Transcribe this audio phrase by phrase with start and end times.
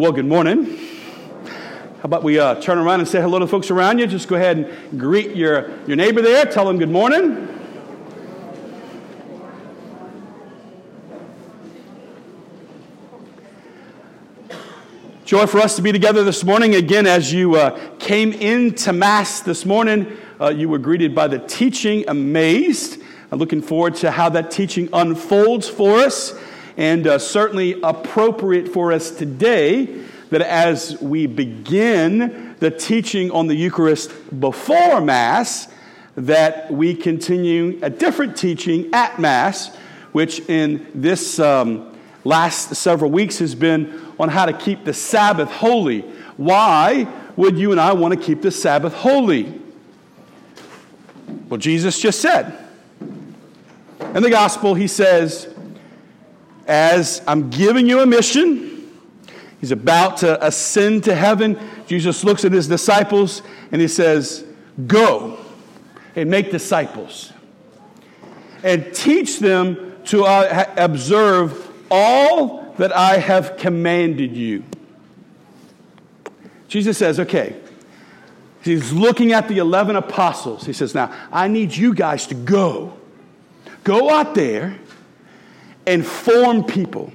[0.00, 0.78] Well, good morning.
[1.44, 4.06] How about we uh, turn around and say hello to the folks around you?
[4.06, 6.46] Just go ahead and greet your, your neighbor there.
[6.46, 7.46] Tell them good morning.
[15.26, 16.76] Joy for us to be together this morning.
[16.76, 21.40] Again, as you uh, came into Mass this morning, uh, you were greeted by the
[21.40, 23.02] teaching, amazed.
[23.30, 26.32] I'm looking forward to how that teaching unfolds for us
[26.76, 33.54] and uh, certainly appropriate for us today that as we begin the teaching on the
[33.54, 35.68] Eucharist before Mass,
[36.16, 39.74] that we continue a different teaching at Mass,
[40.12, 45.50] which in this um, last several weeks has been on how to keep the Sabbath
[45.50, 46.00] holy.
[46.36, 49.60] Why would you and I want to keep the Sabbath holy?
[51.48, 52.56] Well, Jesus just said.
[54.14, 55.49] In the gospel, he says,
[56.70, 58.88] as I'm giving you a mission.
[59.60, 61.58] He's about to ascend to heaven.
[61.88, 64.44] Jesus looks at his disciples and he says,
[64.86, 65.38] Go
[66.14, 67.32] and make disciples
[68.62, 74.64] and teach them to uh, observe all that I have commanded you.
[76.68, 77.56] Jesus says, Okay.
[78.62, 80.66] He's looking at the 11 apostles.
[80.66, 82.92] He says, Now, I need you guys to go.
[83.82, 84.78] Go out there
[85.86, 87.12] and form people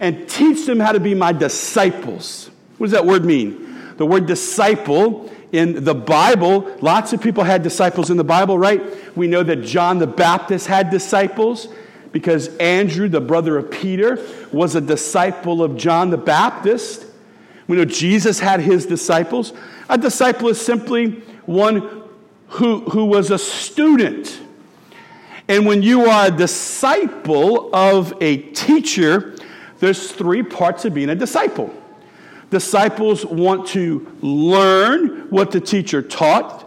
[0.00, 2.50] and teach them how to be my disciples.
[2.78, 3.94] What does that word mean?
[3.96, 8.82] The word disciple in the Bible, lots of people had disciples in the Bible, right?
[9.16, 11.68] We know that John the Baptist had disciples
[12.12, 14.18] because Andrew, the brother of Peter,
[14.52, 17.06] was a disciple of John the Baptist.
[17.68, 19.52] We know Jesus had his disciples.
[19.88, 22.02] A disciple is simply one
[22.48, 24.40] who, who was a student
[25.48, 29.36] and when you are a disciple of a teacher,
[29.78, 31.72] there's three parts of being a disciple.
[32.50, 36.64] Disciples want to learn what the teacher taught.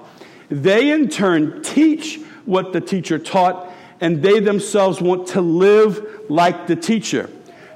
[0.50, 6.68] They, in turn, teach what the teacher taught, and they themselves want to live like
[6.68, 7.30] the teacher.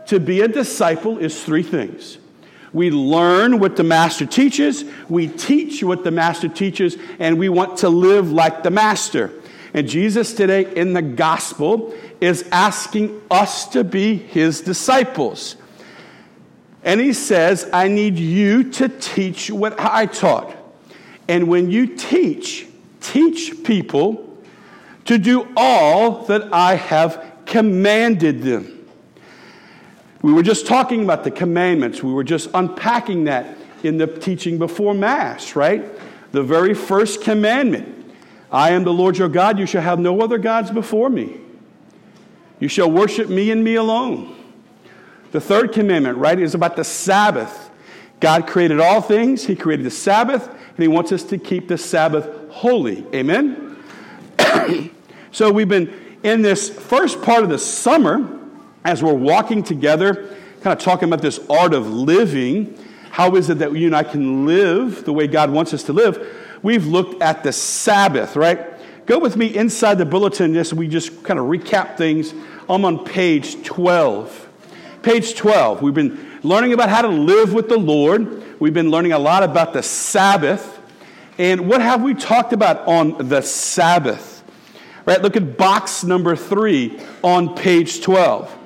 [0.08, 2.18] To be a disciple is three things.
[2.74, 7.78] We learn what the master teaches, we teach what the master teaches, and we want
[7.80, 9.32] to live like the master.
[9.74, 15.56] And Jesus today in the gospel is asking us to be his disciples.
[16.84, 20.56] And he says, I need you to teach what I taught.
[21.28, 22.68] And when you teach,
[23.02, 24.38] teach people
[25.06, 28.88] to do all that I have commanded them.
[30.22, 32.04] We were just talking about the commandments.
[32.04, 35.84] We were just unpacking that in the teaching before Mass, right?
[36.32, 38.03] The very first commandment
[38.54, 39.58] I am the Lord your God.
[39.58, 41.42] You shall have no other gods before me.
[42.60, 44.36] You shall worship me and me alone.
[45.32, 47.72] The third commandment, right, is about the Sabbath.
[48.20, 51.78] God created all things, He created the Sabbath, and He wants us to keep the
[51.78, 53.04] Sabbath holy.
[53.14, 53.84] Amen?
[55.32, 58.40] so we've been in this first part of the summer
[58.86, 62.78] as we're walking together, kind of talking about this art of living.
[63.10, 65.94] How is it that you and I can live the way God wants us to
[65.94, 66.43] live?
[66.64, 68.68] We've looked at the Sabbath, right?
[69.06, 72.34] Go with me inside the bulletin as we just kind of recap things.
[72.70, 74.50] I'm on page 12.
[75.04, 78.62] Page 12, we've been learning about how to live with the Lord.
[78.62, 80.80] We've been learning a lot about the Sabbath.
[81.38, 84.44] And what have we talked about on the Sabbath?
[85.06, 88.58] Right, look at box number three on page 12.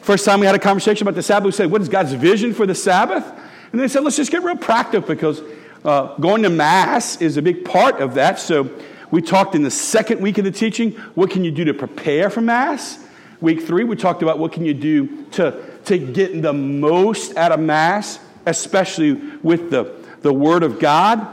[0.00, 2.54] First time we had a conversation about the Sabbath, we said, What is God's vision
[2.54, 3.30] for the Sabbath?
[3.72, 5.42] And they said, Let's just get real practical because
[5.86, 8.40] uh, going to Mass is a big part of that.
[8.40, 8.68] So
[9.12, 12.28] we talked in the second week of the teaching what can you do to prepare
[12.28, 12.98] for Mass?
[13.40, 17.52] Week three, we talked about what can you do to, to get the most out
[17.52, 21.24] of Mass, especially with the, the Word of God.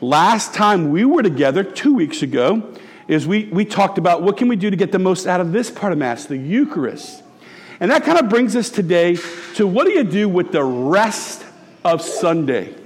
[0.00, 2.74] Last time we were together, two weeks ago,
[3.06, 5.52] is we, we talked about what can we do to get the most out of
[5.52, 7.22] this part of Mass, the Eucharist.
[7.78, 9.16] And that kind of brings us today
[9.54, 11.44] to what do you do with the rest
[11.84, 12.79] of Sunday?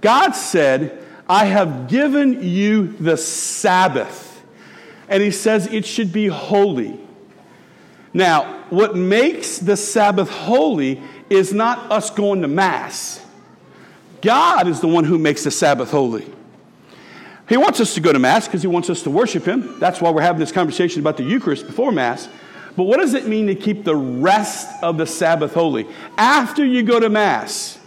[0.00, 4.42] God said, I have given you the Sabbath.
[5.08, 6.98] And he says it should be holy.
[8.12, 13.24] Now, what makes the Sabbath holy is not us going to Mass.
[14.22, 16.26] God is the one who makes the Sabbath holy.
[17.48, 19.80] He wants us to go to Mass because he wants us to worship him.
[19.80, 22.28] That's why we're having this conversation about the Eucharist before Mass.
[22.76, 25.88] But what does it mean to keep the rest of the Sabbath holy?
[26.16, 27.79] After you go to Mass,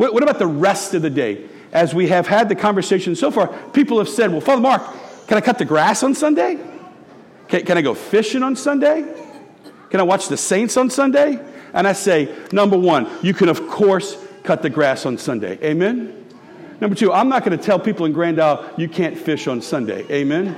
[0.00, 1.46] what, what about the rest of the day?
[1.72, 4.82] As we have had the conversation so far, people have said, Well, Father Mark,
[5.26, 6.58] can I cut the grass on Sunday?
[7.48, 9.02] Can, can I go fishing on Sunday?
[9.90, 11.38] Can I watch the Saints on Sunday?
[11.74, 15.58] And I say, number one, you can, of course, cut the grass on Sunday.
[15.62, 16.26] Amen?
[16.80, 19.60] Number two, I'm not going to tell people in Grand Isle you can't fish on
[19.60, 20.06] Sunday.
[20.10, 20.56] Amen?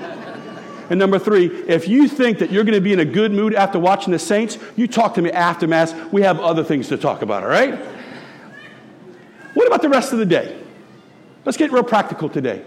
[0.89, 3.55] And number three, if you think that you're going to be in a good mood
[3.55, 5.93] after watching the Saints, you talk to me after Mass.
[6.13, 8.02] We have other things to talk about, all right?
[9.83, 10.63] The rest of the day?
[11.45, 12.65] Let's get real practical today.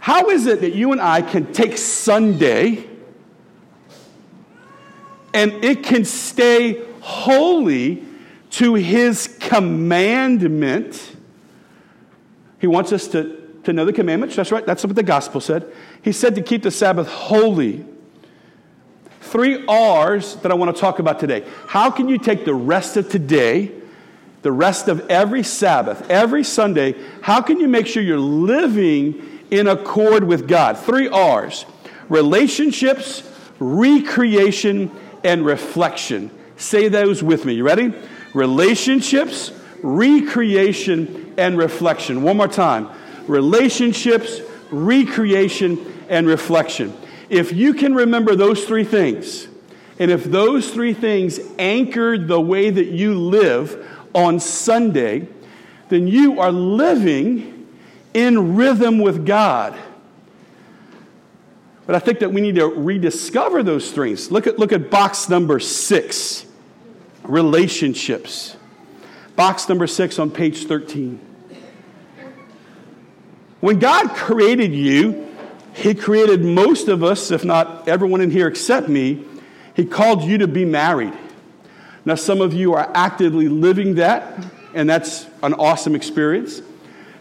[0.00, 2.88] How is it that you and I can take Sunday
[5.32, 8.04] and it can stay holy
[8.50, 11.16] to His commandment?
[12.58, 14.34] He wants us to, to know the commandments.
[14.34, 14.66] That's right.
[14.66, 15.72] That's what the gospel said.
[16.02, 17.84] He said to keep the Sabbath holy.
[19.20, 21.44] Three R's that I want to talk about today.
[21.68, 23.72] How can you take the rest of today,
[24.46, 29.66] the rest of every Sabbath, every Sunday, how can you make sure you're living in
[29.66, 30.78] accord with God?
[30.78, 31.66] Three R's
[32.08, 33.28] relationships,
[33.58, 34.92] recreation,
[35.24, 36.30] and reflection.
[36.56, 37.54] Say those with me.
[37.54, 37.92] You ready?
[38.34, 39.50] Relationships,
[39.82, 42.22] recreation, and reflection.
[42.22, 42.88] One more time
[43.26, 44.40] relationships,
[44.70, 46.96] recreation, and reflection.
[47.28, 49.48] If you can remember those three things,
[49.98, 55.28] and if those three things anchor the way that you live on Sunday,
[55.90, 57.68] then you are living
[58.14, 59.78] in rhythm with God.
[61.84, 64.32] But I think that we need to rediscover those things.
[64.32, 66.46] Look at, look at box number six
[67.22, 68.56] relationships.
[69.36, 71.20] Box number six on page 13.
[73.60, 75.28] When God created you,
[75.74, 79.24] He created most of us, if not everyone in here except me,
[79.74, 81.12] He called you to be married.
[82.06, 86.62] Now, some of you are actively living that, and that's an awesome experience.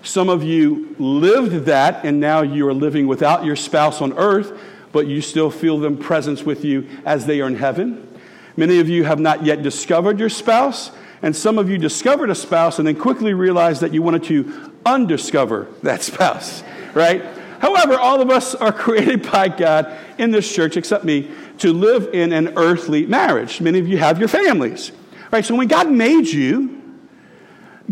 [0.03, 4.57] Some of you lived that, and now you are living without your spouse on earth,
[4.91, 8.07] but you still feel them presence with you as they are in heaven.
[8.55, 10.91] Many of you have not yet discovered your spouse,
[11.23, 14.71] and some of you discovered a spouse and then quickly realized that you wanted to
[14.85, 16.61] undiscover that spouse,
[16.93, 17.23] right?
[17.59, 22.13] However, all of us are created by God in this church, except me, to live
[22.13, 23.61] in an earthly marriage.
[23.61, 24.91] Many of you have your families,
[25.31, 25.45] right?
[25.45, 26.81] So when God made you,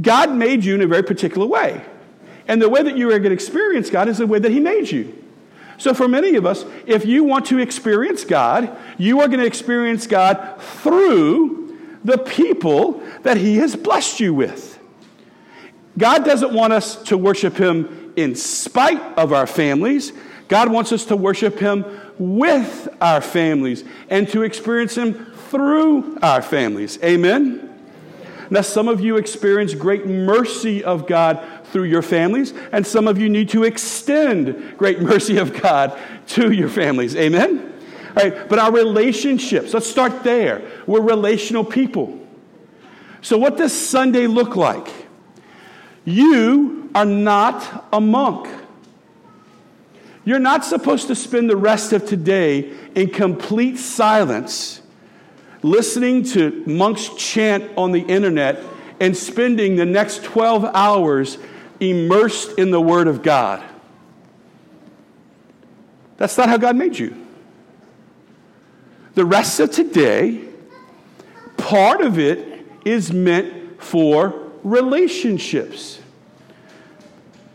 [0.01, 1.83] God made you in a very particular way.
[2.47, 4.59] And the way that you are going to experience God is the way that He
[4.59, 5.23] made you.
[5.77, 9.45] So, for many of us, if you want to experience God, you are going to
[9.45, 14.79] experience God through the people that He has blessed you with.
[15.97, 20.13] God doesn't want us to worship Him in spite of our families.
[20.53, 21.83] God wants us to worship Him
[22.19, 26.99] with our families and to experience Him through our families.
[27.03, 27.75] Amen?
[28.51, 33.17] Now, some of you experience great mercy of God through your families, and some of
[33.17, 37.15] you need to extend great mercy of God to your families.
[37.15, 37.73] Amen?
[38.09, 40.61] All right, but our relationships, let's start there.
[40.85, 42.19] We're relational people.
[43.23, 44.87] So, what does Sunday look like?
[46.05, 48.62] You are not a monk.
[50.25, 54.81] You're not supposed to spend the rest of today in complete silence,
[55.61, 58.63] listening to monks chant on the internet
[58.99, 61.37] and spending the next 12 hours
[61.79, 63.61] immersed in the Word of God.
[66.17, 67.17] That's not how God made you.
[69.15, 70.45] The rest of today,
[71.57, 75.99] part of it is meant for relationships.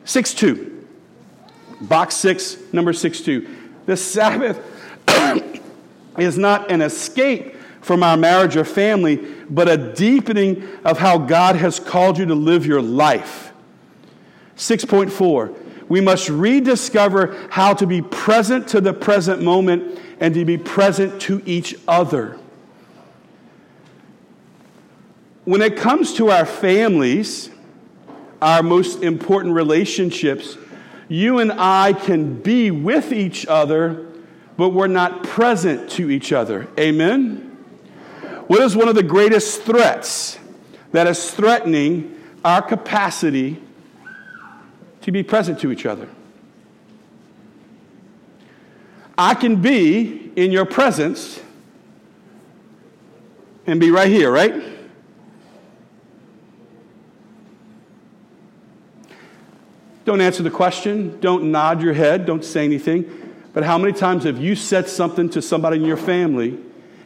[0.04, 0.67] 6 2.
[1.80, 3.56] Box 6, number 6 2.
[3.86, 4.60] The Sabbath
[6.18, 9.16] is not an escape from our marriage or family,
[9.48, 13.52] but a deepening of how God has called you to live your life.
[14.56, 15.56] 6.4.
[15.88, 21.22] We must rediscover how to be present to the present moment and to be present
[21.22, 22.38] to each other.
[25.44, 27.48] When it comes to our families,
[28.42, 30.58] our most important relationships,
[31.08, 34.06] you and I can be with each other,
[34.56, 36.68] but we're not present to each other.
[36.78, 37.56] Amen?
[38.46, 40.38] What is one of the greatest threats
[40.92, 43.62] that is threatening our capacity
[45.02, 46.08] to be present to each other?
[49.16, 51.40] I can be in your presence
[53.66, 54.77] and be right here, right?
[60.08, 61.20] Don't answer the question.
[61.20, 62.24] Don't nod your head.
[62.24, 63.04] Don't say anything.
[63.52, 66.56] But how many times have you said something to somebody in your family,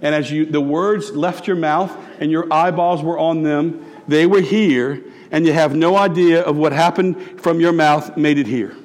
[0.00, 4.24] and as you, the words left your mouth and your eyeballs were on them, they
[4.24, 8.46] were here, and you have no idea of what happened from your mouth made it
[8.46, 8.76] here?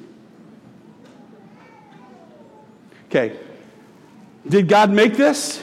[3.04, 3.38] Okay.
[4.48, 5.62] Did God make this?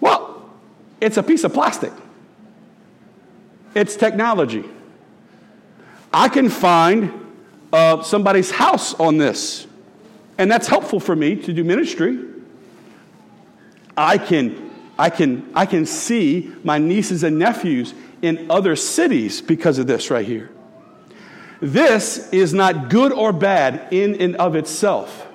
[0.00, 0.50] Well,
[1.00, 1.92] It's a piece of plastic,
[3.72, 4.64] it's technology.
[6.12, 7.12] I can find
[7.72, 9.66] uh, somebody's house on this,
[10.38, 12.18] and that's helpful for me to do ministry.
[13.96, 19.78] I can, I can, I can see my nieces and nephews in other cities because
[19.78, 20.50] of this right here.
[21.60, 25.26] This is not good or bad in and of itself.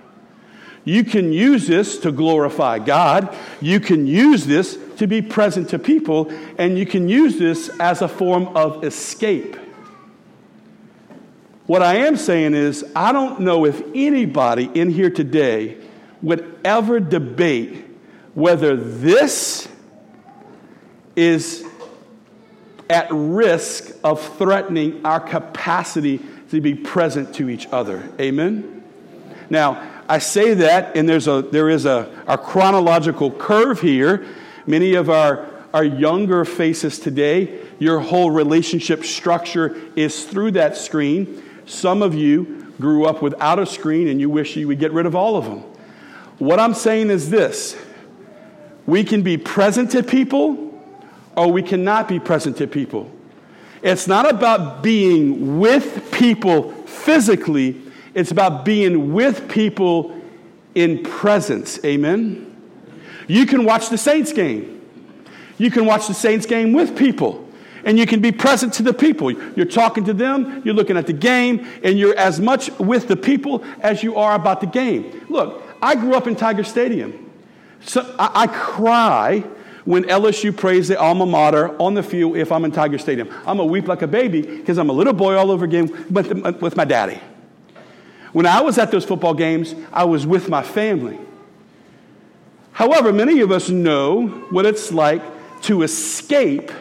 [0.84, 3.36] You can use this to glorify God.
[3.60, 8.02] You can use this to be present to people, and you can use this as
[8.02, 9.58] a form of escape.
[11.72, 15.78] What I am saying is, I don't know if anybody in here today
[16.22, 17.86] would ever debate
[18.34, 19.70] whether this
[21.16, 21.64] is
[22.90, 28.04] at risk of threatening our capacity to be present to each other.
[28.20, 28.84] Amen?
[29.50, 34.26] Now, I say that, and there's a, there is a, a chronological curve here.
[34.68, 41.42] Many of our, our younger faces today, your whole relationship structure is through that screen.
[41.66, 45.06] Some of you grew up without a screen and you wish you would get rid
[45.06, 45.64] of all of them.
[46.40, 47.78] What I'm saying is this
[48.86, 50.68] we can be present to people
[51.36, 53.10] or we cannot be present to people.
[53.82, 57.82] It's not about being with people physically,
[58.14, 60.20] it's about being with people
[60.76, 61.84] in presence.
[61.86, 62.48] Amen?
[63.28, 64.82] You can watch the Saints game.
[65.58, 67.48] You can watch the Saints game with people.
[67.86, 69.32] And you can be present to the people.
[69.32, 73.16] You're talking to them, you're looking at the game, and you're as much with the
[73.16, 75.26] people as you are about the game.
[75.30, 77.32] Look, I grew up in Tiger Stadium.
[77.82, 79.44] So I, I cry
[79.86, 83.30] when LSU prays the alma mater on the field if I'm in Tiger Stadium.
[83.46, 86.32] I'm to weep like a baby because I'm a little boy all over again with,
[86.62, 87.20] with my daddy.
[88.32, 91.20] When I was at those football games, I was with my family.
[92.72, 95.22] However, many of us know what it's like
[95.64, 96.72] to escape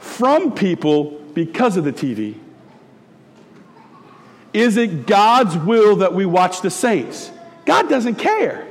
[0.00, 2.34] from people because of the TV.
[4.52, 7.30] Is it God's will that we watch the saints?
[7.66, 8.66] God doesn't care.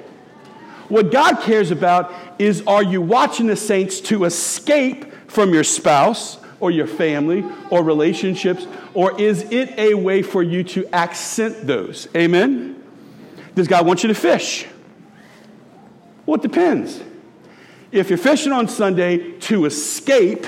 [0.90, 6.38] What God cares about is are you watching the saints to escape from your spouse
[6.60, 12.08] or your family or relationships, or is it a way for you to accent those?
[12.16, 12.84] Amen?
[13.56, 14.66] Does God want you to fish?
[16.26, 17.02] Well, it depends.
[17.92, 20.46] If you're fishing on Sunday to escape,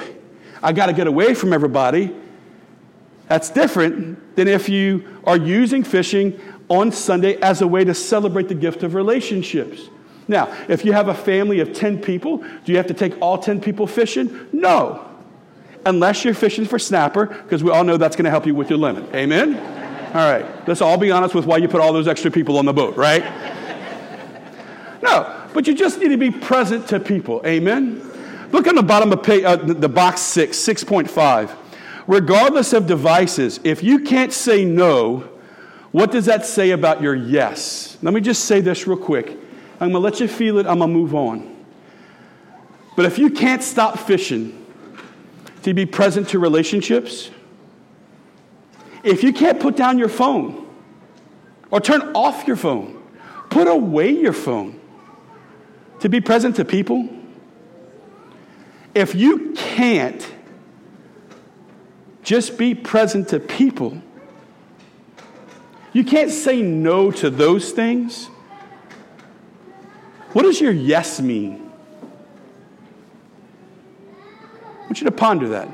[0.63, 2.15] I got to get away from everybody,
[3.27, 8.47] that's different than if you are using fishing on Sunday as a way to celebrate
[8.47, 9.89] the gift of relationships.
[10.27, 13.37] Now, if you have a family of 10 people, do you have to take all
[13.37, 14.47] 10 people fishing?
[14.51, 15.07] No.
[15.85, 18.69] Unless you're fishing for snapper, because we all know that's going to help you with
[18.69, 19.13] your limit.
[19.15, 19.55] Amen?
[20.13, 20.45] All right.
[20.67, 22.97] Let's all be honest with why you put all those extra people on the boat,
[22.97, 23.23] right?
[25.01, 27.41] No, but you just need to be present to people.
[27.45, 28.10] Amen?
[28.51, 31.55] Look on the bottom of page, uh, the box 6, 6.5.
[32.07, 35.29] Regardless of devices, if you can't say no,
[35.91, 37.97] what does that say about your yes?
[38.01, 39.37] Let me just say this real quick.
[39.79, 40.65] I'm going to let you feel it.
[40.65, 41.65] I'm going to move on.
[42.95, 44.65] But if you can't stop fishing
[45.63, 47.29] to be present to relationships,
[49.03, 50.67] if you can't put down your phone
[51.71, 53.01] or turn off your phone,
[53.49, 54.79] put away your phone
[55.99, 57.07] to be present to people,
[58.93, 60.29] if you can't
[62.23, 64.01] just be present to people,
[65.93, 68.29] you can't say no to those things
[70.33, 71.69] what does your yes mean?
[74.79, 75.67] I want you to ponder that.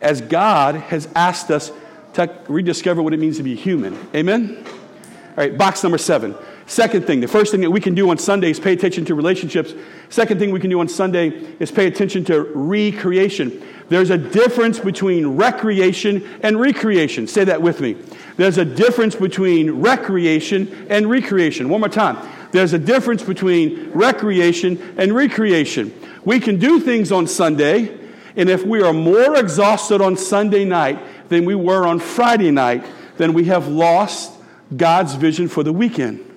[0.00, 1.72] As God has asked us
[2.14, 3.98] to rediscover what it means to be human.
[4.14, 4.64] Amen?
[4.64, 6.34] All right, box number seven.
[6.72, 9.14] Second thing, the first thing that we can do on Sunday is pay attention to
[9.14, 9.74] relationships.
[10.08, 11.28] Second thing we can do on Sunday
[11.60, 13.62] is pay attention to recreation.
[13.90, 17.26] There's a difference between recreation and recreation.
[17.26, 17.98] Say that with me.
[18.38, 21.68] There's a difference between recreation and recreation.
[21.68, 22.16] One more time.
[22.52, 25.92] There's a difference between recreation and recreation.
[26.24, 27.94] We can do things on Sunday,
[28.34, 32.86] and if we are more exhausted on Sunday night than we were on Friday night,
[33.18, 34.32] then we have lost
[34.74, 36.31] God's vision for the weekend.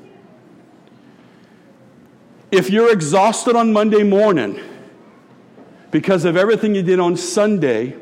[2.55, 4.57] If you're exhausted on Monday morning
[5.91, 7.97] because of everything you did on Sunday,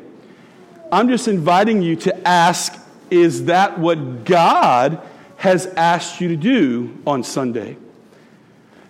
[0.92, 2.72] I'm just inviting you to ask
[3.10, 5.00] is that what God
[5.38, 7.76] has asked you to do on Sunday?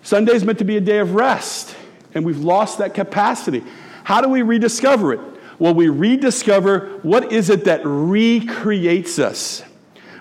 [0.02, 1.74] Sunday is meant to be a day of rest,
[2.12, 3.64] and we've lost that capacity.
[4.02, 5.20] How do we rediscover it?
[5.58, 9.62] Well, we rediscover what is it that recreates us.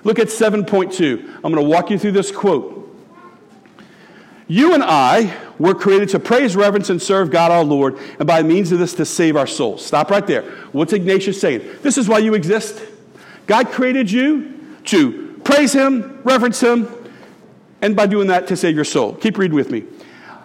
[0.06, 1.36] Look at 7.2.
[1.36, 2.73] I'm going to walk you through this quote.
[4.48, 8.44] You and I were created to praise, reverence, and serve God our Lord, and by
[8.44, 9.86] means of this to save our souls.
[9.86, 10.44] Stop right there.
[10.72, 11.62] What's Ignatius saying?
[11.82, 12.84] This is why you exist.
[13.48, 16.88] God created you to praise Him, reverence Him,
[17.82, 19.14] and by doing that to save your soul.
[19.16, 19.86] Keep reading with me.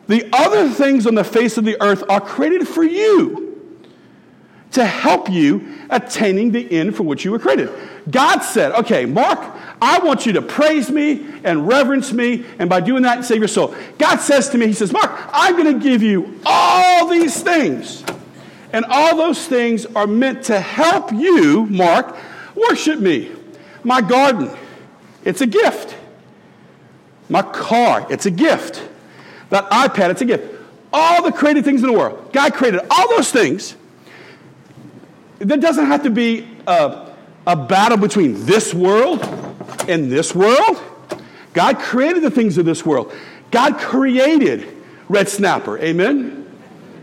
[0.07, 3.47] The other things on the face of the earth are created for you
[4.73, 7.71] to help you attaining the end for which you were created.
[8.11, 9.39] God said, okay, Mark,
[9.81, 13.49] I want you to praise me and reverence me, and by doing that, save your
[13.49, 13.75] soul.
[13.97, 18.05] God says to me, He says, Mark, I'm going to give you all these things.
[18.73, 22.17] And all those things are meant to help you, Mark,
[22.55, 23.31] worship me.
[23.85, 24.51] My garden,
[25.25, 25.97] it's a gift.
[27.29, 28.83] My car, it's a gift.
[29.51, 30.55] That iPad, it's a gift.
[30.93, 32.33] All the created things in the world.
[32.33, 33.77] God created all those things.
[35.39, 37.15] There doesn't have to be a,
[37.47, 39.48] a battle between this world
[39.89, 40.83] and this world.
[41.55, 43.13] God created the things of this world.
[43.51, 44.67] God created
[45.09, 45.79] red snapper.
[45.79, 46.47] Amen.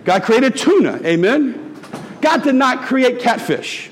[0.03, 1.01] God created tuna.
[1.03, 1.75] Amen.
[2.21, 3.89] God did not create catfish.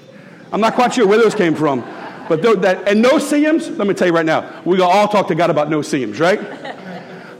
[0.51, 1.81] I'm not quite sure where those came from.
[2.29, 5.49] But that, and no-see-ums, let me tell you right now, we all talk to God
[5.49, 6.39] about no-see-ums, right?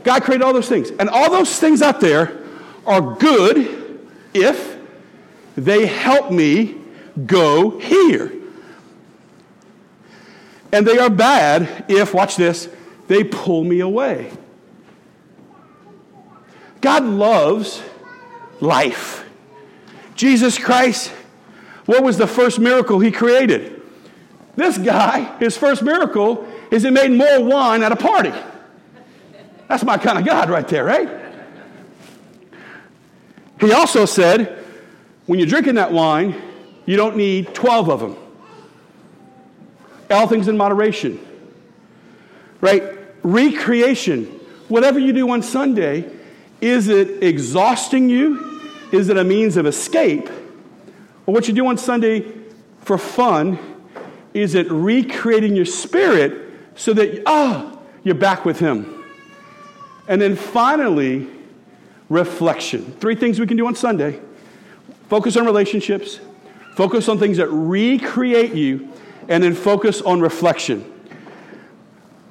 [0.02, 0.90] God created all those things.
[0.90, 2.36] And all those things out there
[2.84, 4.00] are good
[4.34, 4.76] if
[5.56, 6.74] they help me
[7.24, 8.32] go here.
[10.74, 12.68] And they are bad if, watch this,
[13.06, 14.32] they pull me away.
[16.80, 17.80] God loves
[18.60, 19.24] life.
[20.16, 21.12] Jesus Christ,
[21.86, 23.82] what was the first miracle he created?
[24.56, 28.32] This guy, his first miracle is he made more wine at a party.
[29.68, 31.08] That's my kind of God right there, right?
[33.60, 34.58] He also said,
[35.26, 36.34] when you're drinking that wine,
[36.84, 38.23] you don't need 12 of them.
[40.10, 41.20] All things in moderation.
[42.60, 42.82] Right?
[43.22, 44.24] Recreation.
[44.68, 46.10] Whatever you do on Sunday,
[46.60, 48.60] is it exhausting you?
[48.92, 50.28] Is it a means of escape?
[51.26, 52.24] Or what you do on Sunday
[52.80, 53.58] for fun,
[54.34, 59.04] is it recreating your spirit so that, ah, oh, you're back with Him?
[60.06, 61.28] And then finally,
[62.08, 62.92] reflection.
[63.00, 64.20] Three things we can do on Sunday
[65.08, 66.18] focus on relationships,
[66.76, 68.88] focus on things that recreate you,
[69.28, 70.90] and then focus on reflection.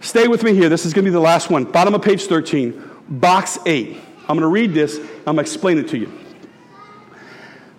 [0.01, 0.69] Stay with me here.
[0.69, 1.63] This is going to be the last one.
[1.63, 3.97] Bottom of page 13, box 8.
[4.21, 6.11] I'm going to read this, I'm going to explain it to you.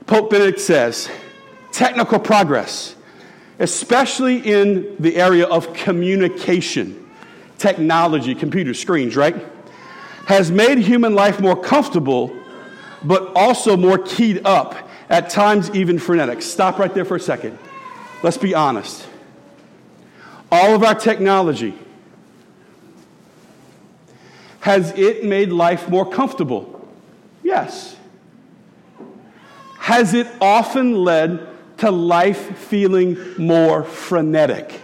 [0.07, 1.09] Pope Benedict says,
[1.73, 2.95] technical progress,
[3.59, 7.09] especially in the area of communication,
[7.57, 9.37] technology, computer screens, right?
[10.27, 12.35] has made human life more comfortable,
[13.03, 14.75] but also more keyed up,
[15.11, 16.41] at times even frenetic.
[16.41, 17.59] Stop right there for a second.
[18.25, 19.07] Let's be honest.
[20.51, 21.75] All of our technology,
[24.61, 26.89] has it made life more comfortable?
[27.43, 27.95] Yes.
[29.79, 34.81] Has it often led to life feeling more frenetic?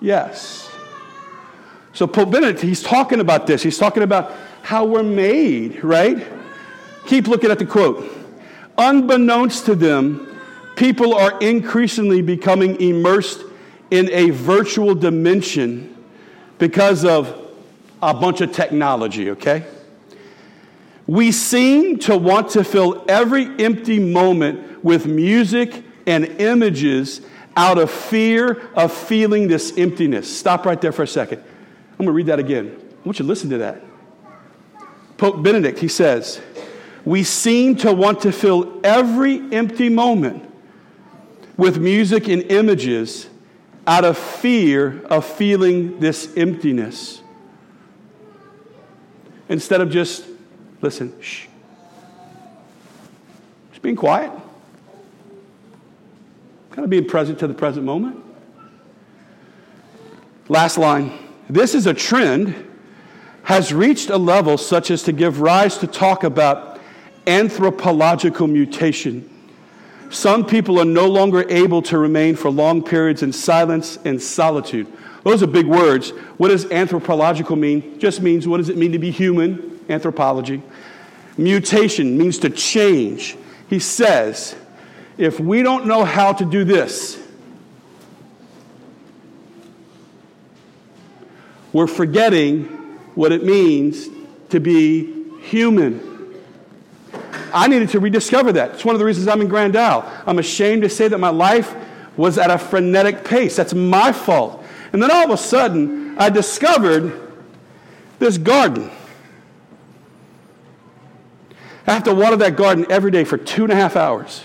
[0.00, 0.70] Yes.
[1.92, 3.62] So Pope Benedict, he's talking about this.
[3.62, 4.32] He's talking about
[4.62, 6.26] how we're made, right?
[7.04, 8.10] Keep looking at the quote.
[8.78, 10.24] Unbeknownst to them,
[10.78, 13.42] people are increasingly becoming immersed
[13.90, 15.92] in a virtual dimension
[16.58, 17.50] because of
[18.00, 19.66] a bunch of technology, okay?
[21.08, 27.22] We seem to want to fill every empty moment with music and images
[27.56, 30.32] out of fear of feeling this emptiness.
[30.38, 31.42] Stop right there for a second.
[31.92, 32.68] I'm going to read that again.
[32.68, 33.82] I want you to listen to that.
[35.16, 36.40] Pope Benedict, he says,
[37.04, 40.47] We seem to want to fill every empty moment
[41.58, 43.28] with music and images
[43.86, 47.20] out of fear of feeling this emptiness.
[49.48, 50.24] Instead of just,
[50.80, 51.46] listen, shh,
[53.70, 54.30] just being quiet,
[56.70, 58.24] kind of being present to the present moment.
[60.48, 61.12] Last line.
[61.50, 62.54] This is a trend,
[63.42, 66.78] has reached a level such as to give rise to talk about
[67.26, 69.28] anthropological mutation.
[70.10, 74.86] Some people are no longer able to remain for long periods in silence and solitude.
[75.24, 76.10] Those are big words.
[76.38, 77.98] What does anthropological mean?
[77.98, 79.84] Just means what does it mean to be human?
[79.88, 80.62] Anthropology.
[81.36, 83.36] Mutation means to change.
[83.68, 84.56] He says,
[85.18, 87.20] if we don't know how to do this,
[91.72, 92.64] we're forgetting
[93.14, 94.08] what it means
[94.48, 96.07] to be human.
[97.52, 98.74] I needed to rediscover that.
[98.74, 100.10] It's one of the reasons I'm in Grand Isle.
[100.26, 101.74] I'm ashamed to say that my life
[102.16, 103.56] was at a frenetic pace.
[103.56, 104.64] That's my fault.
[104.92, 107.12] And then all of a sudden, I discovered
[108.18, 108.90] this garden.
[111.86, 114.44] I have to water that garden every day for two and a half hours.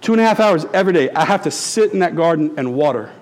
[0.00, 1.10] Two and a half hours every day.
[1.10, 3.12] I have to sit in that garden and water.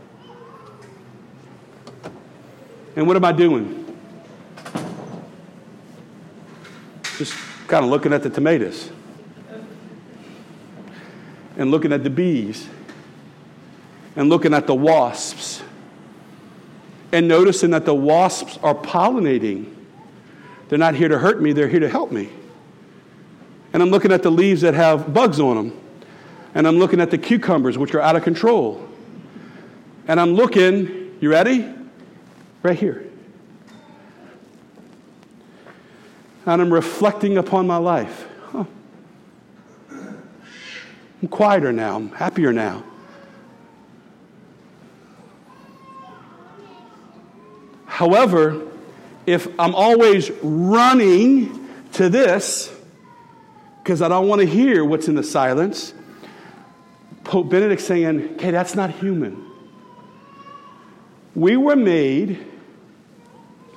[2.95, 3.83] And what am I doing?
[7.19, 7.35] Just
[7.67, 8.91] kind of looking at the tomatoes
[11.57, 12.69] and looking at the bees
[14.15, 15.63] and looking at the wasps
[17.13, 19.73] and noticing that the wasps are pollinating.
[20.69, 22.31] They're not here to hurt me, they're here to help me.
[23.73, 25.81] And I'm looking at the leaves that have bugs on them.
[26.55, 28.89] And I'm looking at the cucumbers, which are out of control.
[30.09, 31.71] And I'm looking, you ready?
[32.63, 33.06] Right here.
[36.47, 38.27] And I'm reflecting upon my life.
[38.45, 38.65] Huh.
[39.91, 42.85] I'm quieter now, I'm happier now.
[47.87, 48.63] However,
[49.27, 52.73] if I'm always running to this,
[53.83, 55.95] because I don't want to hear what's in the silence,
[57.25, 59.51] Pope Benedict saying, okay, that's not human.
[61.35, 62.47] We were made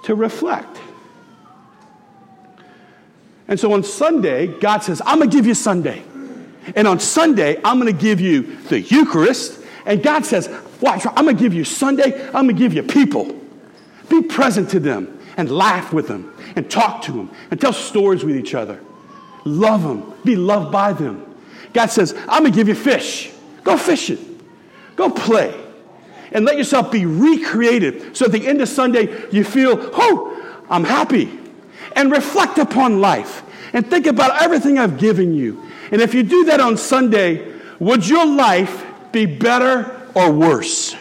[0.03, 0.79] to reflect.
[3.49, 6.03] And so on Sunday, God says, I'm going to give you Sunday.
[6.75, 9.59] And on Sunday, I'm going to give you the Eucharist.
[9.87, 10.47] And God says,
[10.79, 13.35] watch, I'm going to give you Sunday, I'm going to give you people.
[14.07, 18.23] Be present to them and laugh with them and talk to them and tell stories
[18.23, 18.79] with each other.
[19.45, 20.13] Love them.
[20.23, 21.25] Be loved by them.
[21.73, 23.31] God says, I'm going to give you fish.
[23.63, 24.47] Go fishing.
[24.95, 25.59] Go play.
[26.31, 30.83] And let yourself be recreated so at the end of Sunday you feel, oh, I'm
[30.83, 31.39] happy.
[31.95, 35.63] And reflect upon life and think about everything I've given you.
[35.91, 40.95] And if you do that on Sunday, would your life be better or worse?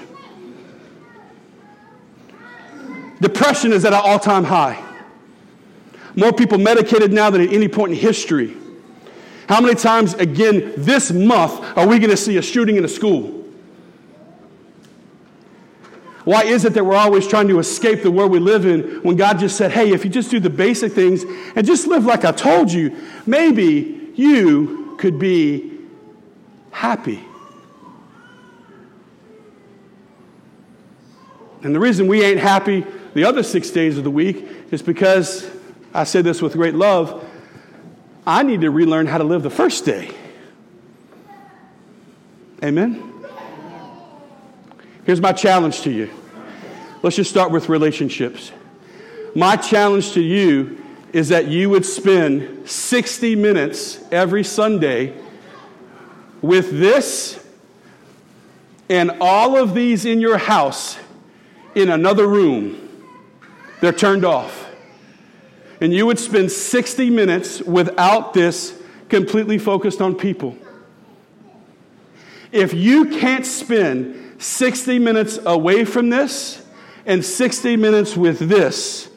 [3.20, 4.84] Depression is at an all time high.
[6.14, 8.56] More people medicated now than at any point in history.
[9.48, 12.88] How many times again this month are we going to see a shooting in a
[12.88, 13.37] school?
[16.28, 19.16] Why is it that we're always trying to escape the world we live in when
[19.16, 21.24] God just said, hey, if you just do the basic things
[21.56, 25.72] and just live like I told you, maybe you could be
[26.70, 27.24] happy?
[31.62, 35.50] And the reason we ain't happy the other six days of the week is because
[35.94, 37.26] I say this with great love.
[38.26, 40.10] I need to relearn how to live the first day.
[42.62, 43.14] Amen?
[45.06, 46.10] Here's my challenge to you.
[47.02, 48.50] Let's just start with relationships.
[49.34, 50.82] My challenge to you
[51.12, 55.14] is that you would spend 60 minutes every Sunday
[56.42, 57.44] with this
[58.88, 60.98] and all of these in your house
[61.74, 62.88] in another room
[63.80, 64.66] they're turned off.
[65.80, 68.76] And you would spend 60 minutes without this
[69.08, 70.56] completely focused on people.
[72.50, 76.64] If you can't spend 60 minutes away from this
[77.08, 79.08] and 60 minutes with this,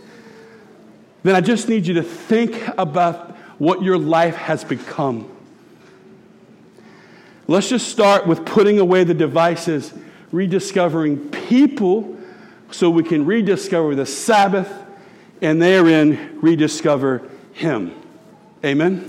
[1.23, 5.29] then I just need you to think about what your life has become.
[7.47, 9.93] Let's just start with putting away the devices,
[10.31, 12.17] rediscovering people
[12.71, 14.71] so we can rediscover the Sabbath
[15.41, 17.93] and therein rediscover Him.
[18.63, 19.05] Amen.